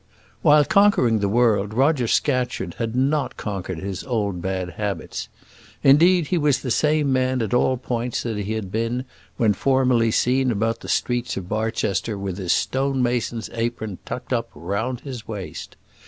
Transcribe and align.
While 0.41 0.65
conquering 0.65 1.19
the 1.19 1.29
world 1.29 1.75
Roger 1.75 2.07
Scatcherd 2.07 2.73
had 2.79 2.95
not 2.95 3.37
conquered 3.37 3.77
his 3.77 4.03
old 4.03 4.41
bad 4.41 4.71
habits. 4.71 5.29
Indeed, 5.83 6.29
he 6.29 6.39
was 6.39 6.59
the 6.61 6.71
same 6.71 7.13
man 7.13 7.39
at 7.43 7.53
all 7.53 7.77
points 7.77 8.23
that 8.23 8.37
he 8.37 8.53
had 8.55 8.71
been 8.71 9.05
when 9.37 9.53
formerly 9.53 10.09
seen 10.09 10.49
about 10.49 10.79
the 10.79 10.87
streets 10.89 11.37
of 11.37 11.47
Barchester 11.47 12.17
with 12.17 12.39
his 12.39 12.51
stone 12.51 13.03
mason's 13.03 13.51
apron 13.53 13.99
tucked 14.03 14.33
up 14.33 14.49
round 14.55 15.01
his 15.01 15.27
waist. 15.27 15.75